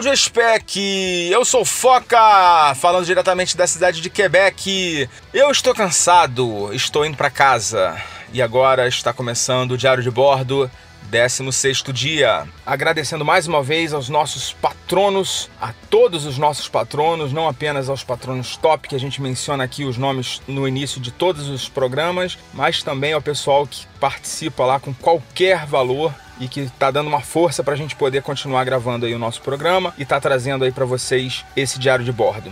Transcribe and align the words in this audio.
Audio 0.00 0.16
Spec! 0.16 0.78
Eu 1.30 1.44
sou 1.44 1.62
Foca, 1.62 2.74
falando 2.76 3.04
diretamente 3.04 3.54
da 3.54 3.66
cidade 3.66 4.00
de 4.00 4.08
Quebec. 4.08 5.06
Eu 5.30 5.50
estou 5.50 5.74
cansado, 5.74 6.72
estou 6.72 7.04
indo 7.04 7.18
para 7.18 7.28
casa. 7.28 8.00
E 8.32 8.40
agora 8.40 8.88
está 8.88 9.12
começando 9.12 9.72
o 9.72 9.76
Diário 9.76 10.02
de 10.02 10.10
Bordo, 10.10 10.70
16 11.10 11.82
dia. 11.92 12.48
Agradecendo 12.64 13.26
mais 13.26 13.46
uma 13.46 13.62
vez 13.62 13.92
aos 13.92 14.08
nossos 14.08 14.54
patronos, 14.54 15.50
a 15.60 15.74
todos 15.90 16.24
os 16.24 16.38
nossos 16.38 16.66
patronos, 16.66 17.30
não 17.30 17.46
apenas 17.46 17.90
aos 17.90 18.02
patronos 18.02 18.56
top, 18.56 18.88
que 18.88 18.96
a 18.96 19.00
gente 19.00 19.20
menciona 19.20 19.64
aqui 19.64 19.84
os 19.84 19.98
nomes 19.98 20.40
no 20.48 20.66
início 20.66 20.98
de 20.98 21.10
todos 21.10 21.46
os 21.50 21.68
programas, 21.68 22.38
mas 22.54 22.82
também 22.82 23.12
ao 23.12 23.20
pessoal 23.20 23.66
que 23.66 23.86
participa 24.00 24.64
lá 24.64 24.80
com 24.80 24.94
qualquer 24.94 25.66
valor 25.66 26.10
e 26.40 26.48
que 26.48 26.60
está 26.60 26.90
dando 26.90 27.06
uma 27.06 27.20
força 27.20 27.62
para 27.62 27.74
a 27.74 27.76
gente 27.76 27.94
poder 27.94 28.22
continuar 28.22 28.64
gravando 28.64 29.06
aí 29.06 29.14
o 29.14 29.18
nosso 29.18 29.42
programa 29.42 29.94
e 29.98 30.04
tá 30.04 30.18
trazendo 30.18 30.64
aí 30.64 30.72
para 30.72 30.86
vocês 30.86 31.44
esse 31.54 31.78
diário 31.78 32.04
de 32.04 32.10
bordo. 32.10 32.50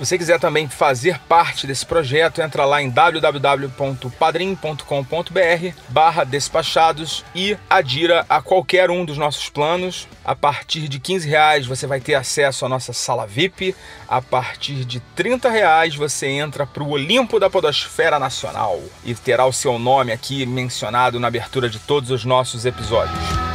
Se 0.00 0.06
você 0.06 0.16
quiser 0.16 0.40
também 0.40 0.66
fazer 0.66 1.18
parte 1.28 1.66
desse 1.66 1.84
projeto, 1.84 2.40
entra 2.40 2.64
lá 2.64 2.80
em 2.80 2.88
www.padrim.com.br 2.88 5.76
barra 5.90 6.24
despachados 6.24 7.22
e 7.34 7.54
adira 7.68 8.24
a 8.26 8.40
qualquer 8.40 8.90
um 8.90 9.04
dos 9.04 9.18
nossos 9.18 9.50
planos. 9.50 10.08
A 10.24 10.34
partir 10.34 10.88
de 10.88 10.98
15 10.98 11.28
reais 11.28 11.66
você 11.66 11.86
vai 11.86 12.00
ter 12.00 12.14
acesso 12.14 12.64
à 12.64 12.68
nossa 12.68 12.94
sala 12.94 13.26
VIP. 13.26 13.76
A 14.08 14.22
partir 14.22 14.86
de 14.86 15.00
30 15.14 15.50
reais 15.50 15.94
você 15.94 16.28
entra 16.28 16.64
para 16.64 16.82
o 16.82 16.92
Olimpo 16.92 17.38
da 17.38 17.50
Podosfera 17.50 18.18
Nacional 18.18 18.80
e 19.04 19.14
terá 19.14 19.44
o 19.44 19.52
seu 19.52 19.78
nome 19.78 20.12
aqui 20.12 20.46
mencionado 20.46 21.20
na 21.20 21.28
abertura 21.28 21.68
de 21.68 21.78
todos 21.78 22.10
os 22.10 22.24
nossos 22.24 22.64
episódios. 22.64 23.49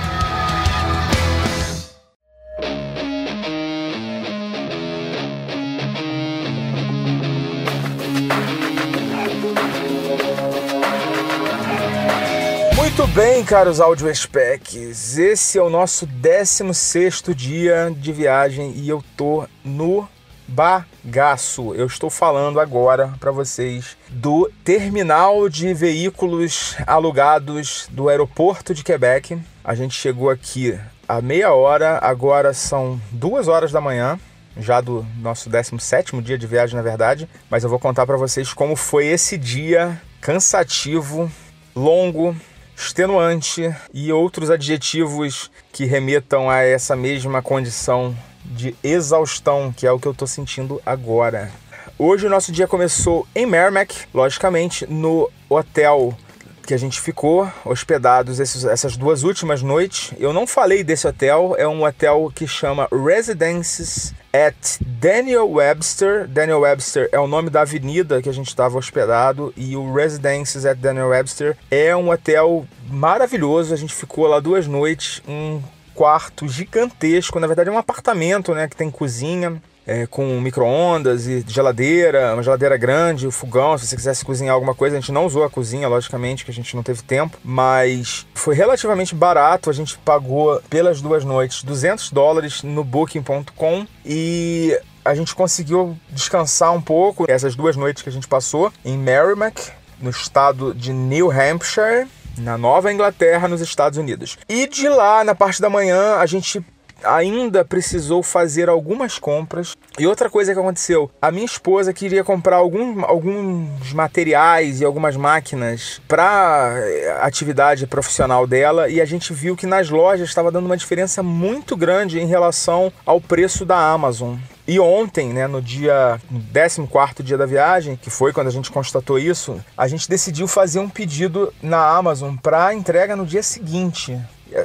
Bem, 13.36 13.44
caros 13.44 13.82
Audio 13.82 14.16
Specs. 14.16 15.18
Esse 15.18 15.58
é 15.58 15.62
o 15.62 15.70
nosso 15.70 16.06
16 16.06 17.22
dia 17.36 17.94
de 17.94 18.14
viagem 18.14 18.72
e 18.78 18.88
eu 18.88 19.04
tô 19.18 19.46
no 19.62 20.08
bagaço. 20.48 21.76
Eu 21.76 21.86
estou 21.86 22.10
falando 22.10 22.62
agora 22.62 23.14
para 23.20 23.32
vocês 23.32 23.98
do 24.08 24.50
terminal 24.64 25.50
de 25.50 25.74
veículos 25.74 26.78
alugados 26.88 27.90
do 27.92 28.08
aeroporto 28.08 28.74
de 28.74 28.86
Quebec. 28.86 29.38
A 29.62 29.76
gente 29.76 29.94
chegou 29.94 30.30
aqui 30.30 30.80
a 31.06 31.22
meia 31.22 31.52
hora, 31.52 32.00
agora 32.02 32.54
são 32.54 33.02
duas 33.12 33.50
horas 33.50 33.70
da 33.70 33.82
manhã 33.82 34.18
já 34.56 34.80
do 34.80 35.06
nosso 35.20 35.50
17 35.50 36.22
dia 36.22 36.38
de 36.38 36.48
viagem, 36.48 36.78
na 36.78 36.82
verdade, 36.82 37.28
mas 37.50 37.66
eu 37.66 37.70
vou 37.70 37.80
contar 37.80 38.06
para 38.06 38.16
vocês 38.16 38.54
como 38.54 38.78
foi 38.78 39.08
esse 39.08 39.38
dia 39.38 40.02
cansativo, 40.22 41.30
longo, 41.76 42.34
extenuante 42.76 43.74
e 43.94 44.12
outros 44.12 44.50
adjetivos 44.50 45.50
que 45.72 45.86
remetam 45.86 46.50
a 46.50 46.62
essa 46.62 46.96
mesma 46.96 47.42
condição 47.42 48.16
de 48.44 48.76
exaustão, 48.84 49.74
que 49.76 49.88
é 49.88 49.92
o 49.92 50.00
que 50.00 50.08
eu 50.08 50.12
estou 50.12 50.28
sentindo 50.28 50.82
agora. 50.86 51.52
Hoje 51.98 52.28
o 52.28 52.30
nosso 52.30 52.52
dia 52.52 52.68
começou 52.68 53.26
em 53.34 53.46
Merrimack, 53.46 53.96
logicamente, 54.14 54.86
no 54.86 55.30
hotel 55.50 56.16
que 56.66 56.74
a 56.74 56.78
gente 56.78 57.00
ficou 57.00 57.50
hospedados 57.64 58.40
esses, 58.40 58.66
essas 58.66 58.98
duas 58.98 59.24
últimas 59.24 59.62
noites. 59.62 60.14
Eu 60.18 60.34
não 60.34 60.48
falei 60.48 60.84
desse 60.84 61.08
hotel, 61.08 61.56
é 61.58 61.68
um 61.68 61.84
hotel 61.84 62.32
que 62.34 62.48
chama 62.48 62.88
Residences 62.92 64.14
at 64.34 64.56
Daniel 64.82 65.50
Webster. 65.50 66.28
Daniel 66.28 66.62
Webster 66.62 67.08
é 67.12 67.20
o 67.20 67.28
nome 67.28 67.50
da 67.50 67.62
avenida 67.62 68.22
que 68.22 68.30
a 68.30 68.34
gente 68.34 68.48
estava 68.48 68.78
hospedado 68.78 69.54
e 69.56 69.78
o 69.78 69.94
Residences 69.94 70.66
at 70.66 70.78
Daniel 70.78 71.10
Webster 71.10 71.56
é 71.72 71.96
um 71.96 72.10
hotel 72.10 72.68
maravilhoso. 72.90 73.74
A 73.74 73.78
gente 73.78 73.94
ficou 73.94 74.28
lá 74.28 74.40
duas 74.40 74.68
noites, 74.68 75.22
um 75.28 75.62
quarto 75.94 76.48
gigantesco, 76.48 77.40
na 77.40 77.48
verdade 77.48 77.70
é 77.70 77.72
um 77.72 77.78
apartamento, 77.78 78.54
né, 78.54 78.68
que 78.68 78.76
tem 78.76 78.92
cozinha, 78.92 79.62
é, 79.86 80.08
com 80.08 80.40
micro-ondas 80.40 81.28
e 81.28 81.44
geladeira, 81.48 82.34
uma 82.34 82.44
geladeira 82.44 82.76
grande, 82.78 83.30
fogão, 83.30 83.78
se 83.78 83.88
você 83.88 83.96
quisesse 83.96 84.26
cozinhar 84.26 84.56
alguma 84.56 84.74
coisa. 84.74 84.98
A 84.98 85.00
gente 85.00 85.12
não 85.12 85.26
usou 85.26 85.44
a 85.44 85.50
cozinha, 85.50 85.88
logicamente, 85.88 86.44
que 86.44 86.52
a 86.52 86.54
gente 86.54 86.76
não 86.76 86.84
teve 86.84 87.04
tempo, 87.04 87.38
mas 87.44 88.26
foi 88.34 88.56
relativamente 88.56 89.14
barato. 89.14 89.70
A 89.70 89.74
gente 89.74 89.98
pagou 90.00 90.62
pelas 90.70 91.02
duas 91.02 91.24
noites 91.24 91.64
200 91.64 92.12
dólares 92.12 92.64
no 92.64 92.84
Booking.com 92.84 93.86
e 94.06 94.78
a 95.04 95.14
gente 95.14 95.36
conseguiu 95.36 95.96
descansar 96.10 96.74
um 96.74 96.82
pouco 96.82 97.26
essas 97.30 97.56
duas 97.56 97.76
noites 97.76 98.02
que 98.02 98.10
a 98.10 98.12
gente 98.12 98.28
passou 98.28 98.74
em 98.84 98.98
Merrimack, 98.98 99.72
no 100.00 100.10
estado 100.10 100.74
de 100.74 100.92
New 100.92 101.32
Hampshire. 101.32 102.08
Na 102.38 102.58
Nova 102.58 102.92
Inglaterra, 102.92 103.48
nos 103.48 103.62
Estados 103.62 103.98
Unidos. 103.98 104.38
E 104.50 104.68
de 104.68 104.90
lá, 104.90 105.24
na 105.24 105.34
parte 105.34 105.62
da 105.62 105.70
manhã, 105.70 106.16
a 106.18 106.26
gente 106.26 106.62
ainda 107.06 107.64
precisou 107.64 108.22
fazer 108.24 108.70
algumas 108.70 109.20
compras. 109.20 109.76
E 109.98 110.06
outra 110.06 110.30
coisa 110.30 110.54
que 110.54 110.60
aconteceu, 110.60 111.10
a 111.22 111.32
minha 111.32 111.46
esposa 111.46 111.94
queria 111.94 112.24
comprar 112.24 112.58
algum, 112.58 113.06
alguns 113.06 113.94
materiais 113.94 114.82
e 114.82 114.86
algumas 114.86 115.16
máquinas 115.16 116.02
para 116.08 116.74
atividade 117.22 117.88
profissional 117.88 118.46
dela 118.46 118.90
e 118.90 119.00
a 119.00 119.06
gente 119.06 119.34
viu 119.34 119.56
que 119.56 119.66
nas 119.66 119.90
lojas 119.90 120.28
estava 120.28 120.52
dando 120.52 120.66
uma 120.66 120.78
diferença 120.78 121.24
muito 121.24 121.78
grande 121.78 122.20
em 122.20 122.28
relação 122.28 122.92
ao 123.06 123.22
preço 123.22 123.66
da 123.66 123.78
Amazon. 123.78 124.36
E 124.68 124.80
ontem, 124.80 125.30
né, 125.30 125.46
no 125.46 125.62
dia 125.62 126.20
no 126.30 126.88
14 126.88 127.22
dia 127.22 127.38
da 127.38 127.46
viagem, 127.46 127.96
que 127.96 128.10
foi 128.10 128.34
quando 128.34 128.48
a 128.48 128.52
gente 128.52 128.72
constatou 128.72 129.20
isso, 129.20 129.64
a 129.78 129.88
gente 129.88 130.10
decidiu 130.10 130.48
fazer 130.48 130.80
um 130.80 130.90
pedido 130.90 131.54
na 131.62 131.88
Amazon 131.88 132.36
para 132.36 132.74
entrega 132.74 133.16
no 133.16 133.26
dia 133.26 133.44
seguinte 133.44 134.20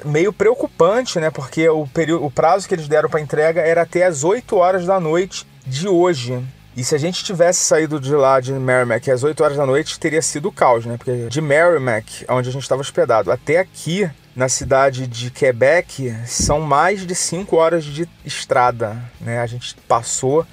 meio 0.05 0.33
preocupante, 0.33 1.19
né? 1.19 1.31
Porque 1.31 1.69
o, 1.69 1.87
período, 1.87 2.25
o 2.25 2.31
prazo 2.31 2.69
que 2.69 2.75
eles 2.75 2.89
deram 2.89 3.09
para 3.09 3.21
entrega 3.21 3.61
era 3.61 3.83
até 3.83 4.07
as 4.07 4.25
8 4.25 4.57
horas 4.57 4.87
da 4.87 5.01
noite 5.01 5.47
de 5.67 5.89
hoje. 5.89 6.43
E 6.77 6.85
se 6.85 6.95
a 6.95 6.99
gente 6.99 7.25
tivesse 7.25 7.65
saído 7.65 7.99
de 7.99 8.15
lá 8.15 8.41
de 8.41 8.53
Merrimack 8.53 9.11
às 9.11 9.25
8 9.25 9.43
horas 9.43 9.57
da 9.57 9.67
noite, 9.67 9.99
teria 9.99 10.23
sido 10.23 10.49
o 10.49 10.53
caos, 10.53 10.87
né? 10.87 10.97
Porque 10.97 11.27
de 11.29 11.41
Merrimack, 11.41 12.25
onde 12.29 12.49
a 12.49 12.53
gente 12.53 12.63
estava 12.63 12.81
hospedado, 12.81 13.31
até 13.31 13.59
aqui, 13.59 14.09
na 14.35 14.49
cidade 14.49 15.07
de 15.07 15.31
Quebec, 15.31 16.15
são 16.27 16.61
mais 16.61 17.07
de 17.07 17.15
5 17.15 17.57
horas 17.57 17.85
de 17.85 18.09
estrada, 18.25 18.97
né? 19.21 19.41
A 19.41 19.47
gente 19.47 19.75
passou 19.89 20.47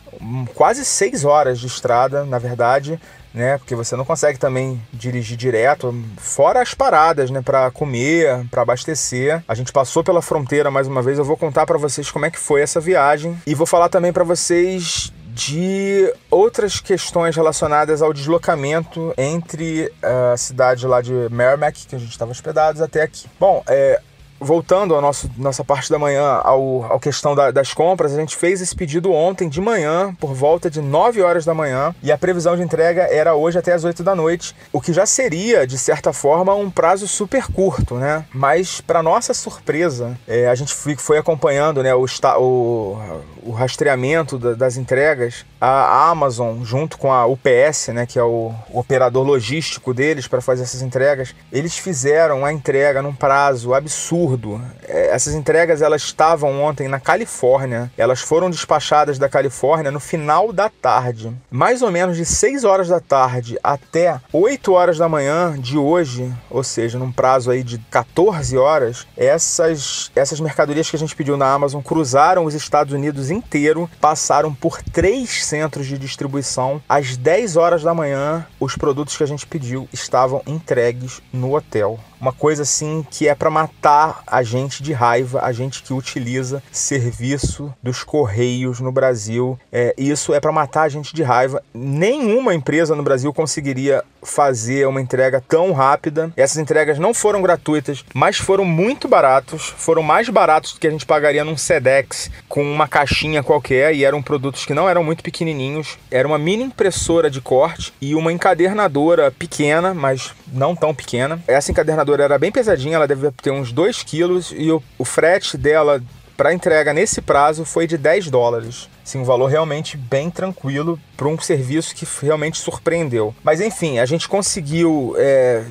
quase 0.55 0.83
6 0.83 1.25
horas 1.25 1.59
de 1.59 1.67
estrada, 1.67 2.25
na 2.25 2.39
verdade, 2.39 2.99
né? 3.33 3.57
Porque 3.57 3.75
você 3.75 3.95
não 3.95 4.03
consegue 4.03 4.39
também 4.39 4.81
dirigir 4.91 5.38
direto, 5.38 5.94
fora 6.18 6.62
as 6.62 6.74
paradas, 6.74 7.29
né? 7.29 7.41
Para 7.41 7.69
comer, 7.69 8.45
para 8.50 8.63
abastecer. 8.63 9.44
A 9.47 9.53
gente 9.53 9.71
passou 9.71 10.03
pela 10.03 10.21
fronteira 10.21 10.71
mais 10.71 10.88
uma 10.88 11.01
vez. 11.01 11.19
Eu 11.19 11.25
vou 11.25 11.38
contar 11.38 11.65
para 11.65 11.77
vocês 11.77 12.09
como 12.09 12.25
é 12.25 12.31
que 12.31 12.39
foi 12.39 12.62
essa 12.62 12.79
viagem 12.79 13.38
e 13.45 13.53
vou 13.53 13.68
falar 13.68 13.89
também 13.89 14.12
para 14.12 14.24
vocês 14.24 15.13
de 15.38 16.12
outras 16.31 16.80
questões 16.80 17.36
relacionadas 17.36 18.01
ao 18.01 18.12
deslocamento 18.12 19.13
entre 19.16 19.94
a 20.01 20.36
cidade 20.36 20.88
lá 20.88 21.00
de 21.00 21.13
Merrimack, 21.30 21.86
que 21.86 21.95
a 21.95 22.00
gente 22.00 22.10
estava 22.10 22.31
hospedados, 22.31 22.81
até 22.81 23.04
aqui. 23.04 23.28
Bom, 23.39 23.63
é, 23.68 24.01
voltando 24.39 24.95
à 24.95 25.01
nossa 25.01 25.63
parte 25.63 25.89
da 25.89 26.00
manhã, 26.00 26.42
ao, 26.44 26.84
ao 26.92 27.00
questão 27.00 27.36
da, 27.36 27.51
das 27.51 27.74
compras, 27.74 28.13
a 28.13 28.19
gente 28.19 28.36
fez 28.36 28.62
esse 28.62 28.75
pedido 28.75 29.12
ontem 29.12 29.50
de 29.50 29.60
manhã, 29.60 30.16
por 30.19 30.34
volta 30.34 30.69
de 30.69 30.81
9 30.81 31.22
horas 31.22 31.45
da 31.45 31.54
manhã, 31.54 31.94
e 32.01 32.12
a 32.12 32.18
previsão 32.18 32.56
de 32.56 32.62
entrega 32.62 33.04
era 33.04 33.36
hoje 33.36 33.57
até 33.57 33.74
as 33.74 33.84
8 33.84 34.04
da 34.04 34.16
noite, 34.16 34.56
o 34.72 34.81
que 34.81 34.94
já 34.94 35.06
seria, 35.06 35.66
de 35.66 35.78
certa 35.78 36.13
forma, 36.13 36.54
um 36.54 36.69
prazo 36.69 37.07
super 37.07 37.48
curto, 37.48 37.95
né? 37.95 38.25
Mas, 38.34 38.81
para 38.81 39.04
nossa 39.04 39.34
surpresa, 39.34 40.18
é, 40.28 40.48
a 40.48 40.56
gente 40.56 40.74
foi, 40.74 40.95
foi 40.95 41.18
acompanhando 41.18 41.81
né, 41.81 41.94
o, 41.94 42.06
o, 42.39 42.98
o 43.44 43.51
rastreamento 43.51 44.38
da, 44.38 44.54
das 44.54 44.78
entregas, 44.78 45.45
a 45.60 46.10
Amazon, 46.10 46.63
junto 46.63 46.98
com 46.98 47.12
a 47.12 47.25
UPS, 47.25 47.88
né, 47.89 48.06
que 48.06 48.19
é 48.19 48.24
o, 48.24 48.54
o 48.69 48.80
operador 48.80 49.25
logístico 49.25 49.94
deles 49.94 50.28
para 50.28 50.42
fazer 50.42 50.63
essas 50.63 50.81
entregas, 50.81 51.34
eles 51.51 51.78
fizeram 51.78 52.45
a 52.45 52.54
entrega 52.54 53.01
num 53.01 53.13
prazo 53.13 53.74
absurdo 53.74 54.26
absurdo. 54.27 54.62
É, 54.88 55.09
essas 55.09 55.33
entregas 55.33 55.81
elas 55.81 56.01
estavam 56.01 56.62
ontem 56.62 56.88
na 56.88 57.00
Califórnia. 57.00 57.91
Elas 57.97 58.21
foram 58.21 58.50
despachadas 58.50 59.18
da 59.18 59.29
Califórnia 59.29 59.91
no 59.91 60.00
final 60.00 60.51
da 60.51 60.69
tarde. 60.69 61.31
Mais 61.50 61.81
ou 61.81 61.91
menos 61.91 62.18
de 62.18 62.25
6 62.25 62.63
horas 62.63 62.89
da 62.89 63.00
tarde 63.00 63.57
até 63.63 64.19
8 64.33 64.74
horas 64.74 64.97
da 64.97 65.07
manhã 65.07 65.57
de 65.57 65.77
hoje, 65.77 66.31
ou 66.50 66.63
seja, 66.63 67.00
num 67.00 67.12
prazo 67.12 67.51
aí 67.51 67.63
de 67.63 67.77
14 67.77 68.57
horas, 68.57 69.07
essas, 69.15 70.12
essas 70.15 70.39
mercadorias 70.39 70.89
que 70.89 70.95
a 70.95 71.00
gente 71.00 71.15
pediu 71.15 71.38
na 71.38 71.51
Amazon 71.51 71.81
cruzaram 71.81 72.45
os 72.45 72.53
Estados 72.53 72.94
Unidos 72.94 73.29
inteiro, 73.29 73.89
passaram 74.01 74.53
por 74.53 74.81
três 74.81 75.45
centros 75.45 75.85
de 75.85 75.97
distribuição. 75.97 76.81
Às 76.89 77.15
10 77.15 77.56
horas 77.56 77.83
da 77.83 77.94
manhã, 77.94 78.45
os 78.59 78.75
produtos 78.75 79.15
que 79.15 79.24
a 79.24 79.27
gente 79.27 79.47
pediu 79.47 79.88
estavam 79.94 80.41
entregues 80.45 81.21
no 81.31 81.56
hotel. 81.56 82.00
Uma 82.19 82.31
coisa 82.31 82.63
assim 82.63 83.05
que 83.09 83.27
é 83.27 83.35
para 83.35 83.49
matar 83.49 84.23
a 84.25 84.41
gente 84.43 84.81
de 84.81 84.93
raiva, 84.93 85.41
a 85.41 85.51
gente 85.51 85.83
que 85.83 85.93
utiliza 85.93 86.63
serviço 86.71 87.73
dos 87.81 88.03
correios 88.03 88.79
no 88.79 88.91
Brasil. 88.91 89.59
É, 89.71 89.93
isso 89.97 90.33
é 90.33 90.39
para 90.39 90.51
matar 90.51 90.83
a 90.83 90.89
gente 90.89 91.13
de 91.13 91.23
raiva. 91.23 91.61
Nenhuma 91.73 92.55
empresa 92.55 92.95
no 92.95 93.03
Brasil 93.03 93.31
conseguiria 93.33 94.03
fazer 94.23 94.87
uma 94.87 95.01
entrega 95.01 95.41
tão 95.47 95.71
rápida. 95.71 96.31
Essas 96.35 96.57
entregas 96.57 96.99
não 96.99 97.13
foram 97.13 97.41
gratuitas, 97.41 98.03
mas 98.13 98.37
foram 98.37 98.65
muito 98.65 99.07
baratos. 99.07 99.73
Foram 99.77 100.01
mais 100.01 100.27
baratos 100.29 100.73
do 100.73 100.79
que 100.79 100.87
a 100.87 100.91
gente 100.91 101.05
pagaria 101.05 101.43
num 101.43 101.57
Sedex 101.57 102.29
com 102.49 102.63
uma 102.63 102.87
caixinha 102.87 103.43
qualquer 103.43 103.93
e 103.93 104.03
eram 104.03 104.21
produtos 104.21 104.65
que 104.65 104.73
não 104.73 104.89
eram 104.89 105.03
muito 105.03 105.23
pequenininhos. 105.23 105.97
Era 106.11 106.27
uma 106.27 106.37
mini 106.37 106.63
impressora 106.63 107.29
de 107.29 107.41
corte 107.41 107.93
e 108.01 108.15
uma 108.15 108.31
encadernadora 108.31 109.31
pequena, 109.31 109.93
mas 109.93 110.33
não 110.51 110.75
tão 110.75 110.93
pequena. 110.93 111.39
Essa 111.47 111.71
encadernadora 111.71 112.06
era 112.13 112.38
bem 112.38 112.51
pesadinha, 112.51 112.95
ela 112.95 113.07
deve 113.07 113.31
ter 113.31 113.51
uns 113.51 113.71
2 113.71 114.04
quilos 114.04 114.54
e 114.56 114.71
o, 114.71 114.81
o 114.98 115.06
frete 115.06 115.57
dela 115.57 116.01
para 116.36 116.54
entrega 116.54 116.94
nesse 116.94 117.19
prazo 117.19 117.65
foi 117.65 117.88
de 117.88 117.98
10 117.98 118.30
dólares. 118.30 118.88
Sim, 119.04 119.19
um 119.19 119.24
valor 119.24 119.48
realmente 119.48 119.98
bem 119.98 120.30
tranquilo 120.30 121.00
para 121.15 121.27
um 121.27 121.39
serviço 121.39 121.95
que 121.95 122.06
realmente 122.21 122.59
surpreendeu. 122.59 123.33
Mas 123.44 123.59
enfim, 123.59 123.98
a 123.98 124.06
gente 124.06 124.30
conseguiu 124.30 125.15
é, 125.18 125.63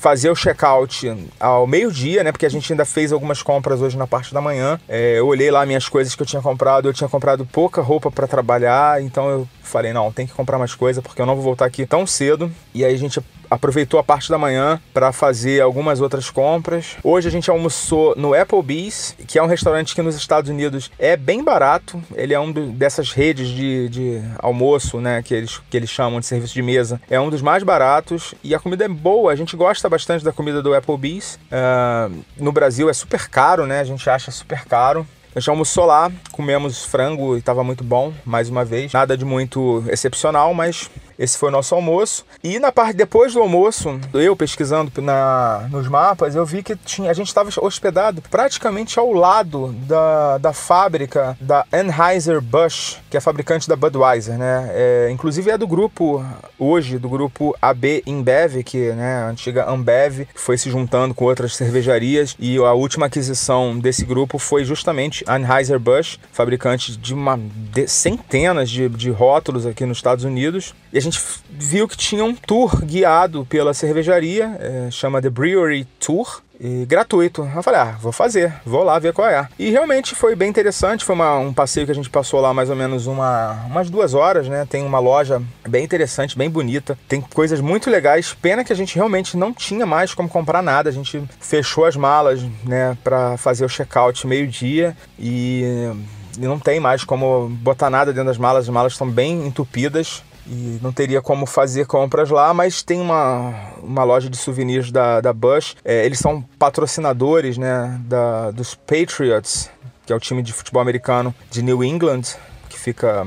fazer 0.00 0.30
o 0.30 0.34
checkout 0.34 1.28
ao 1.38 1.66
meio-dia, 1.66 2.24
né? 2.24 2.32
Porque 2.32 2.46
a 2.46 2.50
gente 2.50 2.72
ainda 2.72 2.86
fez 2.86 3.12
algumas 3.12 3.42
compras 3.42 3.82
hoje 3.82 3.98
na 3.98 4.06
parte 4.06 4.32
da 4.32 4.40
manhã. 4.40 4.80
É, 4.88 5.18
eu 5.18 5.26
olhei 5.26 5.50
lá 5.50 5.64
minhas 5.66 5.88
coisas 5.88 6.14
que 6.14 6.22
eu 6.22 6.26
tinha 6.26 6.40
comprado. 6.40 6.88
Eu 6.88 6.94
tinha 6.94 7.08
comprado 7.08 7.44
pouca 7.44 7.82
roupa 7.82 8.10
para 8.10 8.26
trabalhar, 8.26 9.02
então 9.02 9.28
eu 9.28 9.48
falei, 9.62 9.92
não, 9.92 10.10
tem 10.10 10.26
que 10.26 10.32
comprar 10.32 10.58
mais 10.58 10.74
coisa 10.74 11.02
porque 11.02 11.20
eu 11.20 11.26
não 11.26 11.34
vou 11.34 11.44
voltar 11.44 11.66
aqui 11.66 11.84
tão 11.84 12.06
cedo. 12.06 12.50
E 12.74 12.82
aí 12.82 12.94
a 12.94 12.98
gente 12.98 13.20
aproveitou 13.50 13.98
a 13.98 14.04
parte 14.04 14.30
da 14.30 14.38
manhã 14.38 14.80
para 14.94 15.12
fazer 15.12 15.60
algumas 15.60 16.00
outras 16.00 16.30
compras. 16.30 16.96
Hoje 17.02 17.28
a 17.28 17.30
gente 17.30 17.50
almoçou 17.50 18.14
no 18.16 18.32
Applebee's, 18.32 19.16
que 19.26 19.38
é 19.38 19.42
um 19.42 19.46
restaurante 19.46 19.94
que 19.94 20.02
nos 20.02 20.14
Estados 20.14 20.48
Unidos 20.48 20.90
é 20.98 21.16
bem 21.16 21.42
barato. 21.42 22.00
Ele 22.14 22.32
é 22.32 22.38
um 22.38 22.52
dessas 22.52 23.12
redes 23.12 23.48
de, 23.48 23.88
de 23.88 24.22
almoço, 24.38 25.00
né, 25.00 25.22
que 25.22 25.34
eles, 25.34 25.60
que 25.68 25.76
eles 25.76 25.90
chamam 25.90 26.20
de 26.20 26.26
serviço 26.26 26.54
de 26.54 26.62
mesa. 26.62 27.00
É 27.10 27.20
um 27.20 27.28
dos 27.28 27.42
mais 27.42 27.62
baratos 27.62 28.34
e 28.44 28.54
a 28.54 28.60
comida 28.60 28.84
é 28.84 28.88
boa. 28.88 29.32
A 29.32 29.36
gente 29.36 29.56
gosta 29.56 29.88
bastante 29.88 30.24
da 30.24 30.32
comida 30.32 30.62
do 30.62 30.74
Applebee's. 30.74 31.38
Uh, 31.50 32.22
no 32.36 32.52
Brasil 32.52 32.88
é 32.88 32.92
super 32.92 33.28
caro, 33.28 33.66
né? 33.66 33.80
A 33.80 33.84
gente 33.84 34.08
acha 34.08 34.30
super 34.30 34.64
caro. 34.64 35.06
A 35.34 35.38
gente 35.38 35.48
almoçou 35.48 35.84
lá, 35.84 36.10
comemos 36.32 36.84
frango 36.84 37.36
e 37.36 37.38
estava 37.38 37.62
muito 37.62 37.84
bom, 37.84 38.12
mais 38.24 38.48
uma 38.48 38.64
vez. 38.64 38.92
Nada 38.92 39.16
de 39.16 39.24
muito 39.24 39.84
excepcional, 39.88 40.52
mas 40.52 40.90
esse 41.20 41.36
foi 41.36 41.50
o 41.50 41.52
nosso 41.52 41.74
almoço. 41.74 42.24
E 42.42 42.58
na 42.58 42.72
parte 42.72 42.96
depois 42.96 43.34
do 43.34 43.40
almoço, 43.40 44.00
eu 44.14 44.34
pesquisando 44.34 44.90
na, 45.02 45.68
nos 45.70 45.86
mapas, 45.86 46.34
eu 46.34 46.46
vi 46.46 46.62
que 46.62 46.74
tinha, 46.74 47.10
a 47.10 47.14
gente 47.14 47.28
estava 47.28 47.50
hospedado 47.60 48.22
praticamente 48.22 48.98
ao 48.98 49.12
lado 49.12 49.68
da, 49.86 50.38
da 50.38 50.52
fábrica 50.54 51.36
da 51.38 51.66
Anheuser-Busch, 51.70 52.98
que 53.10 53.18
é 53.18 53.20
fabricante 53.20 53.68
da 53.68 53.76
Budweiser, 53.76 54.38
né? 54.38 54.70
É, 54.72 55.10
inclusive 55.10 55.50
é 55.50 55.58
do 55.58 55.66
grupo, 55.66 56.24
hoje, 56.58 56.98
do 56.98 57.08
grupo 57.08 57.54
AB 57.60 58.02
InBev, 58.06 58.62
que 58.64 58.90
né, 58.92 59.24
a 59.24 59.28
antiga 59.28 59.68
Ambev, 59.70 60.26
foi 60.34 60.56
se 60.56 60.70
juntando 60.70 61.14
com 61.14 61.26
outras 61.26 61.54
cervejarias. 61.54 62.34
E 62.38 62.56
a 62.56 62.72
última 62.72 63.06
aquisição 63.06 63.78
desse 63.78 64.06
grupo 64.06 64.38
foi 64.38 64.64
justamente 64.64 65.22
Anheuser-Busch, 65.26 66.18
fabricante 66.32 66.96
de 66.96 67.12
uma 67.12 67.38
de 67.38 67.86
centenas 67.86 68.70
de, 68.70 68.88
de 68.88 69.10
rótulos 69.10 69.66
aqui 69.66 69.84
nos 69.84 69.98
Estados 69.98 70.24
Unidos. 70.24 70.74
E 70.92 70.98
a 70.98 71.00
gente 71.00 71.09
viu 71.48 71.88
que 71.88 71.96
tinha 71.96 72.24
um 72.24 72.34
tour 72.34 72.84
guiado 72.84 73.46
pela 73.46 73.74
cervejaria, 73.74 74.56
é, 74.60 74.90
chama 74.90 75.20
The 75.20 75.30
Brewery 75.30 75.86
Tour, 75.98 76.42
e 76.60 76.84
gratuito. 76.84 77.50
Eu 77.56 77.62
falei, 77.62 77.80
ah, 77.80 77.96
vou 77.98 78.12
fazer, 78.12 78.52
vou 78.66 78.84
lá 78.84 78.98
ver 78.98 79.14
qual 79.14 79.26
é. 79.26 79.48
E 79.58 79.70
realmente 79.70 80.14
foi 80.14 80.36
bem 80.36 80.50
interessante, 80.50 81.04
foi 81.04 81.14
uma, 81.14 81.38
um 81.38 81.54
passeio 81.54 81.86
que 81.86 81.92
a 81.92 81.94
gente 81.94 82.10
passou 82.10 82.38
lá 82.38 82.52
mais 82.52 82.68
ou 82.68 82.76
menos 82.76 83.06
uma, 83.06 83.64
umas 83.66 83.88
duas 83.88 84.12
horas, 84.12 84.46
né? 84.46 84.66
Tem 84.68 84.84
uma 84.84 84.98
loja 84.98 85.42
bem 85.66 85.82
interessante, 85.82 86.36
bem 86.36 86.50
bonita, 86.50 86.98
tem 87.08 87.20
coisas 87.20 87.60
muito 87.60 87.88
legais. 87.88 88.34
Pena 88.34 88.62
que 88.62 88.72
a 88.72 88.76
gente 88.76 88.94
realmente 88.94 89.38
não 89.38 89.54
tinha 89.54 89.86
mais 89.86 90.12
como 90.12 90.28
comprar 90.28 90.62
nada, 90.62 90.90
a 90.90 90.92
gente 90.92 91.22
fechou 91.40 91.86
as 91.86 91.96
malas, 91.96 92.42
né, 92.64 92.96
para 93.02 93.38
fazer 93.38 93.64
o 93.64 93.68
check-out 93.68 94.26
meio-dia 94.26 94.94
e 95.18 95.90
não 96.38 96.58
tem 96.58 96.78
mais 96.78 97.04
como 97.04 97.48
botar 97.48 97.88
nada 97.88 98.12
dentro 98.12 98.28
das 98.28 98.38
malas, 98.38 98.64
as 98.64 98.68
malas 98.68 98.92
estão 98.92 99.08
bem 99.08 99.46
entupidas 99.46 100.22
e 100.46 100.78
não 100.82 100.92
teria 100.92 101.20
como 101.20 101.46
fazer 101.46 101.86
compras 101.86 102.30
lá, 102.30 102.52
mas 102.52 102.82
tem 102.82 103.00
uma, 103.00 103.54
uma 103.82 104.04
loja 104.04 104.28
de 104.28 104.36
souvenirs 104.36 104.90
da, 104.90 105.20
da 105.20 105.32
Bush. 105.32 105.76
É, 105.84 106.04
eles 106.04 106.18
são 106.18 106.42
patrocinadores 106.58 107.58
né, 107.58 108.00
da, 108.04 108.50
dos 108.50 108.74
Patriots, 108.74 109.70
que 110.06 110.12
é 110.12 110.16
o 110.16 110.20
time 110.20 110.42
de 110.42 110.52
futebol 110.52 110.82
americano 110.82 111.34
de 111.50 111.62
New 111.62 111.84
England, 111.84 112.22
que 112.68 112.78
fica 112.78 113.26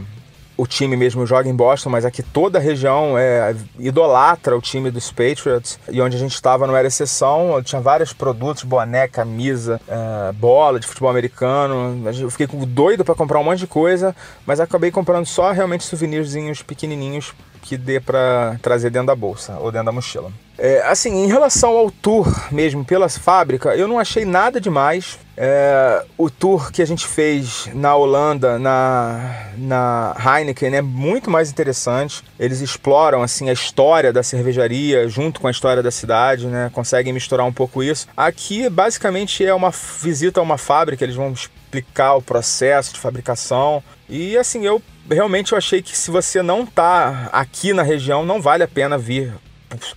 o 0.55 0.67
time 0.67 0.95
mesmo 0.95 1.25
joga 1.25 1.49
em 1.49 1.55
Boston, 1.55 1.89
mas 1.89 2.05
aqui 2.05 2.21
toda 2.21 2.59
a 2.59 2.61
região 2.61 3.17
é, 3.17 3.55
idolatra 3.79 4.55
o 4.55 4.61
time 4.61 4.91
dos 4.91 5.11
Patriots. 5.11 5.79
E 5.89 6.01
onde 6.01 6.15
a 6.15 6.19
gente 6.19 6.33
estava 6.33 6.67
não 6.67 6.75
era 6.75 6.87
exceção, 6.87 7.61
tinha 7.63 7.81
vários 7.81 8.13
produtos, 8.13 8.63
boné, 8.63 9.07
camisa, 9.07 9.81
é, 9.87 10.31
bola 10.33 10.79
de 10.79 10.87
futebol 10.87 11.09
americano. 11.09 12.03
Eu 12.19 12.29
fiquei 12.29 12.47
doido 12.67 13.03
para 13.03 13.15
comprar 13.15 13.39
um 13.39 13.43
monte 13.43 13.59
de 13.59 13.67
coisa, 13.67 14.15
mas 14.45 14.59
acabei 14.59 14.91
comprando 14.91 15.25
só 15.25 15.51
realmente 15.51 15.83
souvenirzinhos 15.83 16.61
pequenininhos 16.61 17.33
que 17.63 17.77
dê 17.77 17.99
para 17.99 18.57
trazer 18.61 18.89
dentro 18.89 19.07
da 19.07 19.15
bolsa 19.15 19.57
ou 19.59 19.71
dentro 19.71 19.85
da 19.85 19.91
mochila. 19.91 20.31
É, 20.57 20.83
assim, 20.83 21.23
em 21.23 21.27
relação 21.27 21.75
ao 21.75 21.89
tour 21.89 22.27
mesmo 22.51 22.85
pela 22.85 23.09
fábrica, 23.09 23.75
eu 23.75 23.87
não 23.87 23.97
achei 23.97 24.23
nada 24.23 24.61
demais. 24.61 25.17
É, 25.35 26.05
o 26.15 26.29
tour 26.29 26.71
que 26.71 26.79
a 26.79 26.85
gente 26.85 27.07
fez 27.07 27.67
na 27.73 27.95
Holanda, 27.95 28.59
na, 28.59 29.47
na 29.57 30.15
Heineken, 30.23 30.75
é 30.75 30.81
muito 30.81 31.31
mais 31.31 31.49
interessante. 31.49 32.23
Eles 32.39 32.61
exploram 32.61 33.23
assim 33.23 33.49
a 33.49 33.53
história 33.53 34.13
da 34.13 34.21
cervejaria 34.21 35.07
junto 35.07 35.39
com 35.39 35.47
a 35.47 35.51
história 35.51 35.81
da 35.81 35.89
cidade, 35.89 36.45
né? 36.45 36.69
Conseguem 36.71 37.11
misturar 37.11 37.47
um 37.47 37.53
pouco 37.53 37.81
isso. 37.81 38.07
Aqui, 38.15 38.69
basicamente, 38.69 39.43
é 39.43 39.53
uma 39.53 39.71
visita 40.03 40.39
a 40.39 40.43
uma 40.43 40.59
fábrica. 40.59 41.03
Eles 41.03 41.15
vão 41.15 41.33
explicar 41.33 42.13
o 42.13 42.21
processo 42.21 42.93
de 42.93 42.99
fabricação. 42.99 43.83
E 44.07 44.37
assim, 44.37 44.63
eu 44.63 44.79
realmente 45.09 45.51
eu 45.51 45.57
achei 45.57 45.81
que 45.81 45.97
se 45.97 46.11
você 46.11 46.41
não 46.41 46.63
está 46.63 47.29
aqui 47.31 47.73
na 47.73 47.83
região, 47.83 48.25
não 48.25 48.41
vale 48.41 48.63
a 48.63 48.67
pena 48.67 48.97
vir 48.97 49.33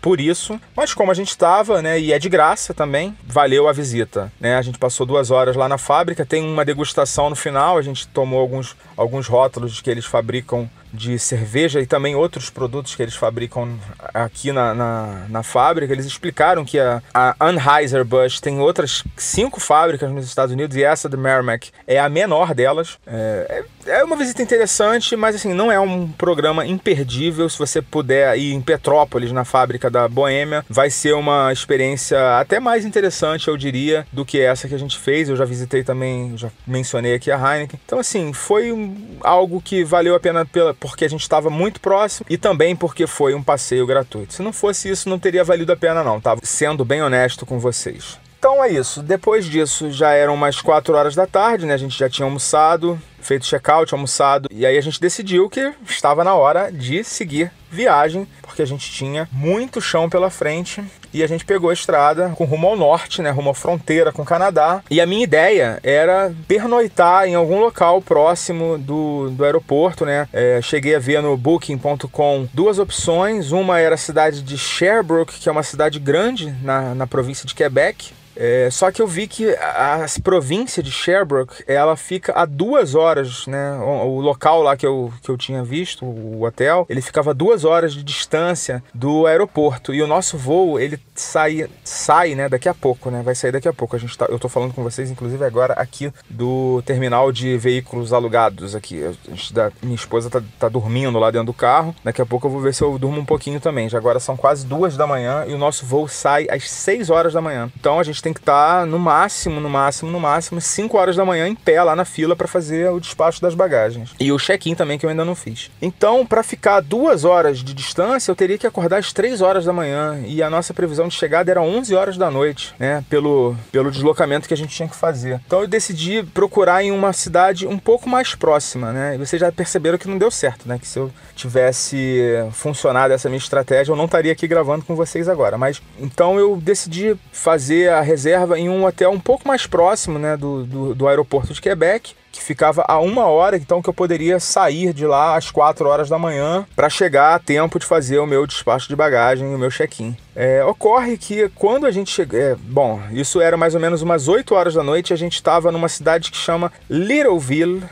por 0.01 0.21
isso. 0.21 0.61
Mas 0.75 0.95
como 0.95 1.11
a 1.11 1.15
gente 1.15 1.29
estava, 1.29 1.83
né, 1.83 1.99
e 1.99 2.13
é 2.13 2.19
de 2.19 2.29
graça 2.29 2.73
também, 2.73 3.17
valeu 3.25 3.69
a 3.69 3.73
visita. 3.73 4.33
Né? 4.41 4.57
A 4.57 4.63
gente 4.63 4.79
passou 4.79 5.07
duas 5.07 5.31
horas 5.31 5.57
lá 5.57 5.69
na 5.69 5.79
fábrica, 5.79 6.25
tem 6.25 6.43
uma 6.43 6.65
degustação 6.65 7.31
no 7.31 7.37
final, 7.37 7.79
a 7.79 7.83
gente 7.83 8.07
tomou 8.09 8.41
alguns, 8.41 8.77
alguns 8.97 9.27
rótulos 9.27 9.81
que 9.81 9.91
eles 9.91 10.05
fabricam 10.05 10.69
de 10.93 11.19
cerveja 11.19 11.81
e 11.81 11.87
também 11.87 12.15
outros 12.15 12.49
produtos 12.49 12.95
que 12.95 13.03
eles 13.03 13.15
fabricam 13.15 13.79
aqui 14.15 14.51
na, 14.51 14.75
na, 14.75 15.27
na 15.29 15.43
fábrica. 15.43 15.93
Eles 15.93 16.07
explicaram 16.07 16.65
que 16.65 16.79
a, 16.79 17.03
a 17.13 17.35
Anheuser-Busch 17.39 18.41
tem 18.41 18.61
outras 18.61 19.05
cinco 19.17 19.61
fábricas 19.61 20.11
nos 20.11 20.25
Estados 20.27 20.53
Unidos 20.53 20.77
e 20.77 20.83
essa 20.83 21.09
do 21.09 21.19
Merrimack 21.19 21.71
é 21.87 21.99
a 21.99 22.09
menor 22.09 22.55
delas. 22.55 22.99
É, 23.07 23.47
é, 23.49 23.65
é 23.87 24.05
uma 24.05 24.17
visita 24.17 24.43
interessante, 24.43 25.17
mas 25.17 25.35
assim, 25.37 25.53
não 25.53 25.71
é 25.71 25.79
um 25.79 26.09
programa 26.09 26.67
imperdível. 26.67 27.49
Se 27.49 27.59
você 27.59 27.81
puder 27.81 28.37
ir 28.39 28.53
em 28.53 28.61
Petrópolis, 28.61 29.33
na 29.33 29.45
fábrica 29.45 29.91
da 29.91 30.09
Boêmia, 30.09 30.65
vai 30.69 30.91
ser 30.91 31.15
uma 31.15 31.53
experiência 31.53 32.39
até 32.39 32.61
mais 32.61 32.85
interessante, 32.85 33.49
eu 33.49 33.57
diria, 33.57 34.07
do 34.13 34.25
que 34.25 34.41
essa 34.41 34.69
que 34.69 34.75
a 34.75 34.79
gente 34.79 34.99
fez. 34.99 35.29
Eu 35.29 35.37
já 35.37 35.45
visitei 35.45 35.83
também, 35.83 36.37
já 36.37 36.51
mencionei 36.67 37.15
aqui 37.15 37.31
a 37.31 37.37
Heineken. 37.37 37.81
Então, 37.85 37.99
assim, 37.99 38.33
foi 38.33 38.73
algo 39.21 39.61
que 39.61 39.85
valeu 39.85 40.15
a 40.15 40.21
pena 40.21 40.45
pela, 40.45 40.75
porque 40.75 41.05
a 41.05 41.09
gente 41.09 41.23
estava 41.23 41.51
muito 41.51 41.81
próximo 41.81 42.27
e 42.29 42.37
também 42.37 42.75
porque 42.75 43.07
foi 43.07 43.35
um 43.35 43.43
passeio 43.43 43.87
gratuito. 43.87 44.35
Se 44.35 44.43
não 44.43 44.53
fosse 44.53 44.91
isso, 44.91 45.09
não 45.09 45.19
teria 45.19 45.45
valido 45.45 45.73
a 45.73 45.77
pena 45.77 46.03
não, 46.03 46.21
tá? 46.21 46.37
Sendo 46.43 46.85
bem 46.85 47.03
honesto 47.03 47.47
com 47.47 47.59
vocês. 47.59 48.19
Então 48.39 48.63
é 48.63 48.71
isso. 48.71 49.03
Depois 49.03 49.47
disso, 49.47 49.91
já 49.91 50.13
eram 50.13 50.35
umas 50.35 50.61
4 50.61 50.95
horas 50.95 51.15
da 51.15 51.27
tarde, 51.27 51.67
né? 51.67 51.75
A 51.75 51.79
gente 51.79 51.99
já 51.99 52.09
tinha 52.09 52.25
almoçado, 52.25 53.01
feito 53.27 53.47
check-out, 53.47 53.93
almoçado, 53.93 54.49
e 54.51 54.65
aí 54.65 54.79
a 54.79 54.81
gente 54.81 55.01
decidiu 55.01 55.51
que 55.51 55.73
estava 55.89 56.23
na 56.23 56.35
hora 56.35 56.71
de 56.71 57.03
seguir 57.03 57.51
viagem, 57.71 58.27
porque 58.43 58.63
a 58.63 58.67
gente 58.67 58.91
tinha 58.91 59.29
muito 59.33 59.81
chão 59.81 60.09
pela 60.09 60.31
frente 60.31 60.83
e 61.13 61.23
a 61.23 61.27
gente 61.27 61.45
pegou 61.45 61.71
a 61.71 61.73
estrada 61.73 62.31
com 62.37 62.45
rumo 62.45 62.69
ao 62.69 62.77
norte, 62.77 63.21
né, 63.23 63.31
rumo 63.31 63.51
à 63.51 63.55
fronteira 63.55 64.13
com 64.13 64.23
o 64.23 64.25
Canadá. 64.25 64.83
E 64.91 65.01
a 65.01 65.07
minha 65.07 65.25
ideia 65.25 65.81
era 65.83 66.33
pernoitar 66.47 67.27
em 67.27 67.35
algum 67.35 67.59
local 67.59 68.01
próximo 68.01 68.79
do, 68.79 69.31
do 69.31 69.45
aeroporto, 69.45 70.05
né? 70.05 70.29
É, 70.33 70.61
cheguei 70.63 70.95
a 70.95 70.99
ver 70.99 71.23
no 71.23 71.37
Booking.com 71.37 72.49
duas 72.53 72.79
opções. 72.79 73.51
Uma 73.51 73.81
era 73.81 73.95
a 73.95 73.99
cidade 73.99 74.43
de 74.43 74.59
Sherbrooke, 74.59 75.39
que 75.39 75.49
é 75.49 75.53
uma 75.53 75.63
cidade 75.63 75.99
grande 75.99 76.55
na, 76.63 76.95
na 76.95 77.07
província 77.07 77.47
de 77.47 77.55
Quebec. 77.55 78.13
É, 78.37 78.69
só 78.71 78.91
que 78.91 79.01
eu 79.01 79.07
vi 79.07 79.27
que 79.27 79.51
a, 79.55 80.05
a, 80.05 80.07
província 80.23 80.83
de 80.83 80.91
Sherbrooke, 80.91 81.65
ela 81.67 81.97
fica 81.97 82.33
a 82.35 82.45
duas 82.45 82.95
horas, 82.95 83.47
né? 83.47 83.73
O, 83.79 84.17
o, 84.17 84.21
local 84.21 84.63
lá 84.63 84.77
que 84.77 84.87
eu, 84.87 85.13
que 85.23 85.31
eu 85.31 85.37
tinha 85.37 85.63
visto, 85.65 86.05
o 86.05 86.45
hotel, 86.45 86.87
ele 86.89 87.01
ficava 87.01 87.31
a 87.31 87.35
duas 87.35 87.65
horas 87.65 87.95
de 87.95 88.03
distância 88.03 88.83
do 88.93 89.27
aeroporto. 89.27 89.95
E 89.95 90.03
o 90.03 90.07
nosso 90.07 90.37
voo, 90.37 90.79
ele 90.79 91.01
sai, 91.15 91.69
sai 91.83 92.35
né, 92.35 92.49
daqui 92.49 92.69
a 92.69 92.75
pouco, 92.75 93.11
né? 93.11 93.23
Vai 93.23 93.35
sair 93.35 93.53
daqui 93.53 93.69
a 93.69 93.73
pouco. 93.73 93.97
A 93.97 93.99
gente 93.99 94.17
tá, 94.17 94.27
eu 94.29 94.39
tô 94.39 94.49
falando 94.49 94.75
com 94.75 94.83
vocês, 94.83 95.11
inclusive, 95.11 95.45
agora 95.45 95.73
aqui 95.75 96.13
do 96.29 96.83
terminal 96.85 97.33
de 97.33 97.57
veículos 97.57 98.13
alugados 98.13 98.75
aqui. 98.75 99.03
Gente, 99.29 99.55
da, 99.55 99.73
minha 99.83 99.95
esposa 99.95 100.29
tá, 100.29 100.43
tá 100.59 100.69
dormindo 100.69 101.19
lá 101.19 101.31
dentro 101.31 101.47
do 101.47 101.55
carro. 101.55 101.95
Daqui 102.05 102.21
a 102.21 102.27
pouco 102.27 102.47
eu 102.47 102.51
vou 102.51 102.61
ver 102.61 102.75
se 102.75 102.83
eu 102.83 102.99
durmo 102.99 103.21
um 103.21 103.25
pouquinho 103.25 103.61
também. 103.61 103.89
Já 103.89 103.99
agora 103.99 104.21
são 104.21 104.37
quase 104.37 104.67
duas 104.67 104.97
da 104.97 105.07
manhã 105.07 105.45
e 105.47 105.55
o 105.55 105.59
nosso 105.59 105.87
voo 105.87 106.07
sai 106.09 106.47
às 106.51 106.69
seis 106.71 107.09
horas 107.09 107.33
da 107.33 107.41
manhã. 107.41 107.71
Então 107.79 107.99
a 107.99 108.03
gente 108.03 108.23
tem 108.27 108.33
que 108.33 108.41
estar 108.41 108.81
tá 108.81 108.87
no 108.87 108.99
máximo, 108.99 109.61
no 109.61 109.71
máximo, 109.71 110.11
no 110.11 110.19
máximo, 110.19 110.61
5 110.61 110.99
horas 110.99 111.15
da 111.15 111.25
manhã 111.25 111.47
em 111.47 111.55
pé 111.55 111.81
lá 111.81 111.95
na 111.95 112.05
fila 112.05 112.35
para 112.35 112.49
fazer 112.49 112.91
o 112.91 112.99
despacho 112.99 113.41
das 113.41 113.55
bagagens. 113.55 114.11
E 114.19 114.33
o 114.33 114.37
check-in 114.37 114.75
também, 114.75 114.99
que 114.99 115.07
eu 115.07 115.11
ainda 115.11 115.25
não 115.25 115.37
fiz. 115.37 115.71
Então, 115.81 116.27
para 116.27 116.43
ficar 116.43 116.81
duas 116.81 117.25
horas 117.25 117.59
de 117.59 117.73
distância, 117.73 118.29
eu 118.29 118.35
teria 118.35 118.59
que 118.59 118.67
acordar 118.67 118.99
às 118.99 119.13
3 119.13 119.41
horas 119.41 119.65
da 119.65 119.73
manhã. 119.73 120.21
E 120.27 120.43
a 120.43 120.51
nossa 120.51 120.75
previsão 120.75 121.07
de 121.07 121.15
chegada 121.15 121.53
era 121.53 121.63
11 121.63 121.95
horas 121.95 122.17
da 122.17 122.29
noite, 122.29 122.75
né? 122.81 123.05
Pelo, 123.09 123.57
pelo 123.71 123.93
deslocamento 123.93 124.49
que 124.49 124.55
a 124.55 124.57
gente 124.57 124.75
tinha 124.75 124.89
que 124.89 124.97
fazer. 124.97 125.41
Então, 125.47 125.61
eu 125.61 125.69
decidi 125.69 126.25
procurar 126.35 126.83
em 126.83 126.91
uma 126.91 127.13
cidade 127.13 127.65
um 127.65 127.79
pouco 127.79 128.09
mais 128.09 128.35
próxima, 128.35 128.91
né? 128.93 129.15
E 129.15 129.19
vocês 129.19 129.39
já 129.39 129.53
perceberam 129.53 129.99
que 129.99 130.09
não 130.09 130.19
deu 130.19 130.33
certo, 130.33 130.67
né? 130.69 130.81
Que 130.81 130.89
se 130.89 130.99
eu 130.99 131.13
tivesse 131.37 132.21
funcionado 132.51 133.15
essa 133.15 133.29
minha 133.29 133.39
estratégia, 133.39 133.93
eu 133.93 133.97
não 133.97 134.07
estaria 134.07 134.33
aqui 134.33 134.49
gravando 134.49 134.85
com 134.85 134.97
vocês 134.97 135.29
agora. 135.29 135.57
Mas 135.57 135.81
então 136.01 136.41
eu 136.41 136.57
decidi 136.57 137.17
fazer 137.31 137.91
a 137.91 138.01
reserva 138.17 138.59
em 138.59 138.71
um 138.71 138.87
hotel 138.87 139.11
um 139.11 139.21
pouco 139.21 139.47
mais 139.47 139.67
próximo 139.67 140.19
né, 140.19 140.39
do, 140.39 140.65
do, 140.65 140.95
do 140.95 141.07
aeroporto 141.07 141.53
de 141.53 141.61
Quebec 141.61 142.15
que 142.33 142.43
ficava 142.43 142.85
a 142.87 142.99
uma 142.99 143.27
hora, 143.27 143.57
então 143.57 143.81
que 143.81 143.89
eu 143.89 143.95
poderia 143.95 144.39
sair 144.39 144.93
de 144.93 145.07
lá 145.07 145.37
às 145.37 145.51
quatro 145.51 145.89
horas 145.89 146.09
da 146.09 146.19
manhã 146.19 146.67
para 146.75 146.91
chegar 146.91 147.35
a 147.35 147.39
tempo 147.39 147.79
de 147.79 147.87
fazer 147.87 148.19
o 148.19 148.27
meu 148.27 148.47
despacho 148.47 148.89
de 148.89 148.97
bagagem, 148.97 149.55
o 149.55 149.59
meu 149.59 149.71
check-in. 149.71 150.15
É, 150.35 150.63
ocorre 150.65 151.17
que 151.17 151.49
quando 151.55 151.87
a 151.87 151.91
gente 151.91 152.11
chega, 152.11 152.37
é, 152.37 152.55
bom, 152.55 153.01
isso 153.11 153.41
era 153.41 153.57
mais 153.57 153.75
ou 153.75 153.81
menos 153.81 154.03
umas 154.03 154.29
8 154.29 154.55
horas 154.55 154.75
da 154.75 154.83
noite, 154.83 155.15
a 155.15 155.17
gente 155.17 155.35
estava 155.35 155.73
numa 155.73 155.89
cidade 155.89 156.31
que 156.31 156.37
chama 156.37 156.71
Littleville, 156.91 157.83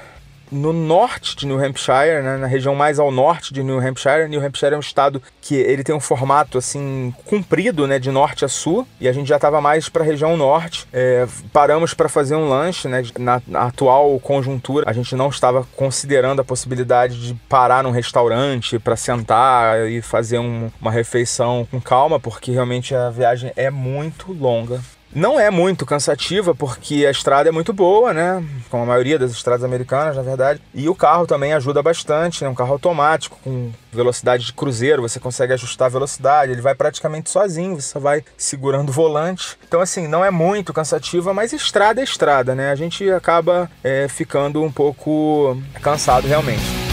no 0.51 0.73
norte 0.73 1.37
de 1.37 1.47
New 1.47 1.63
Hampshire, 1.63 2.23
né, 2.23 2.37
na 2.37 2.47
região 2.47 2.75
mais 2.75 2.99
ao 2.99 3.11
norte 3.11 3.53
de 3.53 3.63
New 3.63 3.79
Hampshire. 3.79 4.29
New 4.29 4.45
Hampshire 4.45 4.75
é 4.75 4.77
um 4.77 4.81
estado 4.81 5.23
que 5.41 5.55
ele 5.55 5.83
tem 5.83 5.95
um 5.95 6.01
formato 6.01 6.59
assim 6.59 7.15
comprido, 7.25 7.87
né, 7.87 7.99
de 7.99 8.11
norte 8.11 8.45
a 8.45 8.49
sul, 8.49 8.87
e 9.01 9.09
a 9.09 9.13
gente 9.13 9.29
já 9.29 9.37
estava 9.37 9.61
mais 9.61 9.89
para 9.89 10.03
a 10.03 10.07
região 10.07 10.37
norte. 10.37 10.87
É, 10.93 11.27
paramos 11.53 11.95
para 11.95 12.09
fazer 12.09 12.37
um 12.37 12.49
lanche, 12.49 12.89
né, 12.89 13.03
na, 13.19 13.43
na, 13.47 13.63
atual 13.63 14.19
conjuntura, 14.21 14.89
a 14.89 14.93
gente 14.93 15.15
não 15.15 15.29
estava 15.29 15.67
considerando 15.77 16.41
a 16.41 16.45
possibilidade 16.45 17.27
de 17.27 17.35
parar 17.49 17.83
num 17.83 17.91
restaurante 17.91 18.79
para 18.79 18.97
sentar 18.97 19.89
e 19.89 20.01
fazer 20.01 20.39
um, 20.39 20.71
uma 20.81 20.91
refeição 20.91 21.67
com 21.71 21.81
calma, 21.81 22.21
porque 22.21 22.53
realmente 22.53 22.95
a 22.95 23.11
viagem 23.11 23.53
é 23.57 23.71
muito 23.71 24.33
longa. 24.33 24.81
Não 25.15 25.39
é 25.39 25.49
muito 25.49 25.87
cansativa 25.87 26.55
porque 26.55 27.07
a 27.07 27.11
estrada 27.11 27.49
é 27.49 27.53
muito 27.53 27.73
boa, 27.73 28.13
né? 28.13 28.45
Como 28.69 28.83
a 28.83 28.87
maioria 28.87 29.17
das 29.17 29.31
estradas 29.31 29.63
americanas, 29.63 30.17
na 30.17 30.23
verdade. 30.23 30.61
E 30.75 30.89
o 30.89 30.95
carro 30.95 31.25
também 31.25 31.53
ajuda 31.53 31.81
bastante, 31.83 32.43
é 32.43 32.47
né? 32.47 32.51
um 32.51 32.55
carro 32.55 32.73
automático 32.73 33.39
com 33.45 33.71
velocidade 33.93 34.45
de 34.45 34.53
cruzeiro, 34.53 35.03
você 35.03 35.21
consegue 35.21 35.53
ajustar 35.53 35.87
a 35.87 35.91
velocidade, 35.91 36.51
ele 36.51 36.61
vai 36.61 36.75
praticamente 36.75 37.31
sozinho, 37.31 37.81
você 37.81 37.97
vai 37.97 38.25
segurando 38.37 38.89
o 38.89 38.93
volante. 38.93 39.57
Então, 39.67 39.81
assim, 39.81 40.09
não 40.09 40.25
é 40.25 40.33
muito 40.33 40.73
cansativa, 40.73 41.33
mas 41.33 41.53
estrada 41.53 42.01
é 42.01 42.05
estrada, 42.05 42.55
né? 42.55 42.73
A 42.73 42.75
gente 42.75 43.09
acaba 43.09 43.71
é, 43.85 44.09
ficando 44.09 44.63
um 44.63 44.73
pouco 44.73 45.57
cansado 45.81 46.27
realmente. 46.27 46.84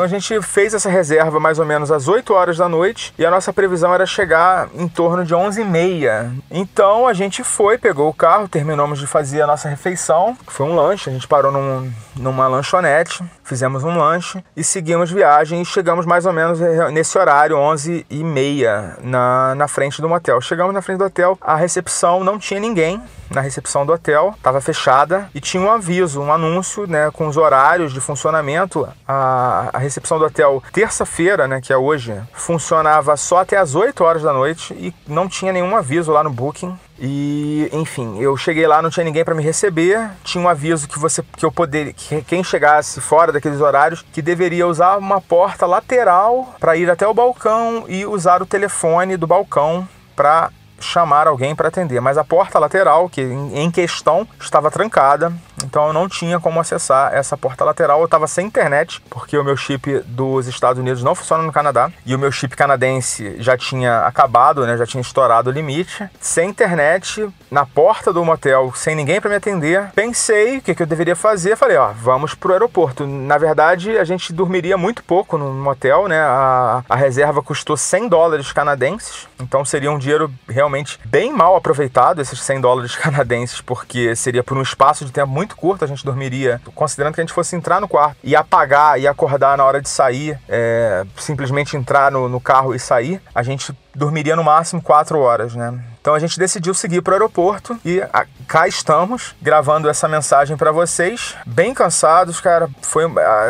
Então 0.00 0.06
a 0.06 0.18
gente 0.18 0.40
fez 0.40 0.72
essa 0.72 0.88
reserva 0.88 1.38
mais 1.38 1.58
ou 1.58 1.66
menos 1.66 1.92
às 1.92 2.08
8 2.08 2.32
horas 2.32 2.56
da 2.56 2.66
noite 2.66 3.12
e 3.18 3.26
a 3.26 3.30
nossa 3.30 3.52
previsão 3.52 3.92
era 3.92 4.06
chegar 4.06 4.70
em 4.74 4.88
torno 4.88 5.26
de 5.26 5.34
11 5.34 5.60
e 5.60 5.64
meia. 5.66 6.32
Então 6.50 7.06
a 7.06 7.12
gente 7.12 7.44
foi, 7.44 7.76
pegou 7.76 8.08
o 8.08 8.14
carro, 8.14 8.48
terminamos 8.48 8.98
de 8.98 9.06
fazer 9.06 9.42
a 9.42 9.46
nossa 9.46 9.68
refeição, 9.68 10.34
foi 10.46 10.64
um 10.64 10.74
lanche, 10.74 11.10
a 11.10 11.12
gente 11.12 11.28
parou 11.28 11.52
num, 11.52 11.92
numa 12.16 12.48
lanchonete, 12.48 13.22
fizemos 13.50 13.82
um 13.82 13.98
lanche 13.98 14.44
e 14.56 14.62
seguimos 14.62 15.10
viagem 15.10 15.60
e 15.60 15.64
chegamos 15.64 16.06
mais 16.06 16.24
ou 16.24 16.32
menos 16.32 16.60
nesse 16.92 17.18
horário, 17.18 17.56
11 17.56 18.06
e 18.08 18.22
meia, 18.22 18.96
na, 19.02 19.56
na 19.56 19.66
frente 19.66 20.00
do 20.00 20.08
motel. 20.08 20.40
Chegamos 20.40 20.72
na 20.72 20.80
frente 20.80 20.98
do 20.98 21.04
hotel, 21.04 21.36
a 21.40 21.56
recepção 21.56 22.22
não 22.22 22.38
tinha 22.38 22.60
ninguém, 22.60 23.02
na 23.28 23.40
recepção 23.40 23.84
do 23.84 23.92
hotel, 23.92 24.34
estava 24.36 24.60
fechada 24.60 25.28
e 25.34 25.40
tinha 25.40 25.60
um 25.60 25.70
aviso, 25.70 26.20
um 26.20 26.32
anúncio, 26.32 26.86
né, 26.86 27.10
com 27.10 27.26
os 27.26 27.36
horários 27.36 27.92
de 27.92 28.00
funcionamento. 28.00 28.88
A, 29.06 29.70
a 29.72 29.78
recepção 29.78 30.16
do 30.16 30.26
hotel, 30.26 30.62
terça-feira, 30.72 31.48
né, 31.48 31.60
que 31.60 31.72
é 31.72 31.76
hoje, 31.76 32.14
funcionava 32.32 33.16
só 33.16 33.38
até 33.38 33.56
as 33.56 33.74
8 33.74 34.04
horas 34.04 34.22
da 34.22 34.32
noite 34.32 34.72
e 34.74 34.94
não 35.08 35.28
tinha 35.28 35.52
nenhum 35.52 35.76
aviso 35.76 36.12
lá 36.12 36.22
no 36.22 36.30
Booking. 36.30 36.78
E, 37.00 37.70
enfim, 37.72 38.20
eu 38.20 38.36
cheguei 38.36 38.66
lá, 38.66 38.82
não 38.82 38.90
tinha 38.90 39.04
ninguém 39.04 39.24
para 39.24 39.34
me 39.34 39.42
receber. 39.42 40.10
Tinha 40.22 40.44
um 40.44 40.48
aviso 40.48 40.86
que 40.86 40.98
você 40.98 41.22
que 41.36 41.44
eu 41.44 41.50
poderia 41.50 41.94
que 41.94 42.20
quem 42.22 42.44
chegasse 42.44 43.00
fora 43.00 43.32
daqueles 43.32 43.60
horários 43.60 44.04
que 44.12 44.20
deveria 44.20 44.66
usar 44.66 44.98
uma 44.98 45.20
porta 45.20 45.64
lateral 45.64 46.54
para 46.60 46.76
ir 46.76 46.90
até 46.90 47.06
o 47.06 47.14
balcão 47.14 47.84
e 47.88 48.04
usar 48.04 48.42
o 48.42 48.46
telefone 48.46 49.16
do 49.16 49.26
balcão 49.26 49.88
para 50.14 50.50
chamar 50.80 51.26
alguém 51.26 51.54
para 51.54 51.68
atender, 51.68 52.00
mas 52.00 52.16
a 52.16 52.24
porta 52.24 52.58
lateral, 52.58 53.08
que 53.08 53.20
em 53.20 53.70
questão 53.70 54.26
estava 54.40 54.70
trancada, 54.70 55.32
então 55.64 55.88
eu 55.88 55.92
não 55.92 56.08
tinha 56.08 56.38
como 56.40 56.60
acessar 56.60 57.14
essa 57.14 57.36
porta 57.36 57.64
lateral. 57.64 58.00
Eu 58.00 58.04
estava 58.04 58.26
sem 58.26 58.46
internet, 58.46 59.02
porque 59.08 59.36
o 59.36 59.44
meu 59.44 59.56
chip 59.56 60.00
dos 60.06 60.46
Estados 60.46 60.80
Unidos 60.80 61.02
não 61.02 61.14
funciona 61.14 61.42
no 61.42 61.52
Canadá 61.52 61.90
e 62.04 62.14
o 62.14 62.18
meu 62.18 62.32
chip 62.32 62.56
canadense 62.56 63.36
já 63.38 63.56
tinha 63.56 64.06
acabado, 64.06 64.66
né? 64.66 64.76
Já 64.76 64.86
tinha 64.86 65.00
estourado 65.00 65.50
o 65.50 65.52
limite. 65.52 66.08
Sem 66.20 66.50
internet, 66.50 67.28
na 67.50 67.66
porta 67.66 68.12
do 68.12 68.24
motel, 68.24 68.72
sem 68.74 68.94
ninguém 68.94 69.20
para 69.20 69.30
me 69.30 69.36
atender. 69.36 69.90
Pensei 69.94 70.58
o 70.58 70.62
que, 70.62 70.74
que 70.74 70.82
eu 70.82 70.86
deveria 70.86 71.16
fazer. 71.16 71.56
Falei, 71.56 71.76
ó, 71.76 71.92
vamos 71.92 72.34
pro 72.34 72.52
aeroporto. 72.52 73.06
Na 73.06 73.38
verdade, 73.38 73.98
a 73.98 74.04
gente 74.04 74.32
dormiria 74.32 74.76
muito 74.76 75.02
pouco 75.02 75.36
no 75.36 75.52
motel, 75.52 76.08
né? 76.08 76.20
A, 76.20 76.82
a 76.88 76.96
reserva 76.96 77.42
custou 77.42 77.76
100 77.76 78.08
dólares 78.08 78.52
canadenses, 78.52 79.28
então 79.38 79.64
seria 79.64 79.90
um 79.90 79.98
dinheiro 79.98 80.32
realmente 80.48 80.98
bem 81.04 81.32
mal 81.32 81.56
aproveitado, 81.56 82.20
esses 82.20 82.40
100 82.42 82.60
dólares 82.60 82.96
canadenses, 82.96 83.60
porque 83.60 84.14
seria 84.14 84.42
por 84.42 84.56
um 84.56 84.62
espaço 84.62 85.04
de 85.04 85.12
tempo 85.12 85.28
muito 85.28 85.49
muito 85.50 85.56
curto, 85.56 85.84
a 85.84 85.88
gente 85.88 86.04
dormiria, 86.04 86.60
considerando 86.74 87.14
que 87.14 87.20
a 87.20 87.24
gente 87.24 87.32
fosse 87.32 87.56
entrar 87.56 87.80
no 87.80 87.88
quarto 87.88 88.16
e 88.22 88.36
apagar 88.36 89.00
e 89.00 89.06
acordar 89.06 89.56
na 89.56 89.64
hora 89.64 89.80
de 89.80 89.88
sair, 89.88 90.38
é, 90.48 91.04
simplesmente 91.16 91.76
entrar 91.76 92.12
no, 92.12 92.28
no 92.28 92.40
carro 92.40 92.74
e 92.74 92.78
sair, 92.78 93.20
a 93.34 93.42
gente 93.42 93.74
dormiria 93.94 94.36
no 94.36 94.44
máximo 94.44 94.80
quatro 94.82 95.18
horas, 95.20 95.54
né? 95.54 95.78
Então 96.00 96.14
a 96.14 96.18
gente 96.18 96.38
decidiu 96.38 96.72
seguir 96.72 97.02
para 97.02 97.12
o 97.12 97.14
aeroporto 97.14 97.78
e 97.84 98.02
cá 98.48 98.66
estamos 98.66 99.34
gravando 99.40 99.88
essa 99.88 100.08
mensagem 100.08 100.56
para 100.56 100.72
vocês. 100.72 101.36
Bem 101.44 101.74
cansados, 101.74 102.40
cara. 102.40 102.70
Foi, 102.80 103.04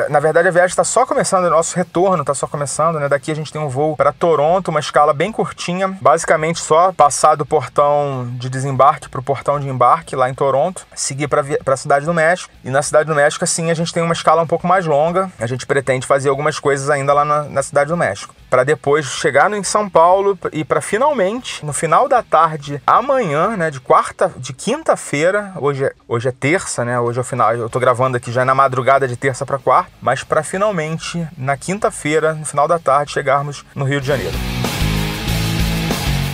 na 0.09 0.18
verdade 0.18 0.49
a 0.49 0.50
viagem 0.50 0.70
está 0.70 0.82
só 0.82 1.06
começando, 1.06 1.44
o 1.44 1.50
nosso 1.50 1.76
retorno 1.76 2.23
está 2.23 2.35
só 2.35 2.49
começando, 2.49 2.99
né? 2.99 3.09
Daqui 3.09 3.30
a 3.30 3.37
gente 3.37 3.52
tem 3.52 3.61
um 3.61 3.68
voo 3.68 3.97
para 3.97 4.12
Toronto, 4.12 4.68
uma 4.68 4.80
escala 4.80 5.14
bem 5.14 5.30
curtinha, 5.30 5.97
basicamente 6.00 6.59
só 6.59 6.92
passar 6.92 7.37
do 7.37 7.47
portão 7.47 8.28
de 8.32 8.49
desembarque 8.49 9.09
para 9.09 9.20
o 9.20 9.25
portão 9.25 9.61
de 9.61 9.68
embarque 9.68 10.16
lá 10.16 10.28
em 10.28 10.35
Toronto, 10.35 10.85
seguir 10.94 11.28
para 11.28 11.44
a 11.66 11.76
cidade 11.76 12.04
do 12.04 12.12
México. 12.12 12.52
E 12.64 12.70
na 12.70 12.82
cidade 12.82 13.09
do 13.09 13.14
México, 13.14 13.44
assim, 13.44 13.70
a 13.70 13.75
gente 13.75 13.92
tem 13.92 14.02
uma 14.02 14.12
escala 14.12 14.42
um 14.42 14.47
pouco 14.47 14.66
mais 14.66 14.85
longa. 14.85 15.30
A 15.38 15.47
gente 15.47 15.66
pretende 15.66 16.04
fazer 16.04 16.28
algumas 16.28 16.59
coisas 16.59 16.90
ainda 16.90 17.12
lá 17.12 17.25
na, 17.25 17.44
na 17.44 17.62
cidade 17.62 17.90
do 17.90 17.97
México, 17.97 18.35
para 18.49 18.64
depois 18.64 19.06
chegar 19.06 19.52
em 19.52 19.62
São 19.62 19.88
Paulo 19.88 20.29
e 20.52 20.64
para 20.64 20.80
finalmente 20.80 21.64
no 21.64 21.72
final 21.72 22.08
da 22.08 22.22
tarde 22.22 22.82
amanhã, 22.87 23.56
né, 23.56 23.70
de 23.70 23.80
quarta, 23.80 24.32
de 24.37 24.52
quinta-feira, 24.52 25.52
hoje 25.56 25.84
é, 25.84 25.92
hoje 26.08 26.28
é 26.28 26.32
terça, 26.32 26.84
né, 26.84 26.99
hoje 26.99 27.18
é 27.18 27.22
o 27.22 27.25
final, 27.25 27.54
eu 27.54 27.70
tô 27.70 27.78
gravando 27.78 28.16
aqui 28.16 28.30
já 28.32 28.44
na 28.44 28.54
madrugada 28.54 29.06
de 29.06 29.16
terça 29.16 29.46
para 29.46 29.58
quarta, 29.58 29.90
mas 30.00 30.22
para 30.22 30.42
finalmente 30.42 31.26
na 31.37 31.56
quinta-feira, 31.56 32.34
no 32.34 32.44
final 32.44 32.66
da 32.66 32.78
tarde, 32.78 33.12
chegarmos 33.12 33.64
no 33.75 33.84
Rio 33.84 34.00
de 34.00 34.06
Janeiro. 34.06 34.37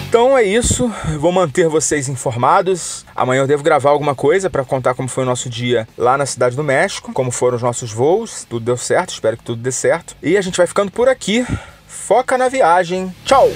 Então 0.09 0.39
é 0.39 0.43
isso, 0.45 0.91
vou 1.19 1.33
manter 1.33 1.69
vocês 1.69 2.09
informados. 2.09 3.05
Amanhã 3.15 3.43
eu 3.43 3.47
devo 3.47 3.63
gravar 3.63 3.91
alguma 3.91 4.15
coisa 4.15 4.49
para 4.49 4.65
contar 4.65 4.95
como 4.95 5.09
foi 5.09 5.25
o 5.25 5.27
nosso 5.27 5.51
dia 5.51 5.87
lá 5.99 6.17
na 6.17 6.25
cidade 6.25 6.57
do 6.57 6.65
México, 6.65 7.13
como 7.13 7.31
foram 7.31 7.57
os 7.57 7.63
nossos 7.63 7.93
voos, 7.93 8.47
tudo 8.49 8.65
deu 8.65 8.77
certo, 8.77 9.11
espero 9.11 9.37
que 9.37 9.45
tudo 9.45 9.61
dê 9.61 9.73
certo. 9.73 10.17
E 10.23 10.39
a 10.39 10.41
gente 10.41 10.57
vai 10.57 10.67
ficando 10.67 10.91
por 10.91 11.09
aqui. 11.09 11.45
Foca 11.87 12.39
na 12.39 12.49
viagem. 12.49 13.15
Tchau! 13.25 13.51